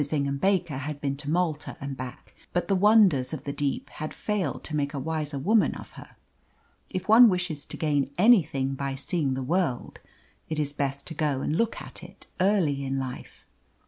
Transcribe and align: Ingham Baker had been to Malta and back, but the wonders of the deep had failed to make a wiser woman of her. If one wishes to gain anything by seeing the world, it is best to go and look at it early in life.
Ingham 0.11 0.39
Baker 0.39 0.77
had 0.79 0.99
been 0.99 1.15
to 1.17 1.29
Malta 1.29 1.77
and 1.79 1.95
back, 1.95 2.33
but 2.53 2.67
the 2.67 2.75
wonders 2.75 3.33
of 3.33 3.43
the 3.43 3.53
deep 3.53 3.91
had 3.91 4.15
failed 4.15 4.63
to 4.63 4.75
make 4.75 4.95
a 4.95 4.99
wiser 4.99 5.37
woman 5.37 5.75
of 5.75 5.91
her. 5.91 6.15
If 6.89 7.07
one 7.07 7.29
wishes 7.29 7.65
to 7.67 7.77
gain 7.77 8.09
anything 8.17 8.73
by 8.73 8.95
seeing 8.95 9.35
the 9.35 9.43
world, 9.43 9.99
it 10.49 10.57
is 10.57 10.73
best 10.73 11.05
to 11.05 11.13
go 11.13 11.41
and 11.41 11.55
look 11.55 11.79
at 11.79 12.01
it 12.03 12.25
early 12.39 12.83
in 12.83 12.97
life. 12.97 13.45